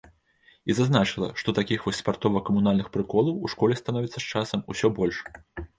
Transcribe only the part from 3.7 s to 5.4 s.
становіцца з часам усё больш.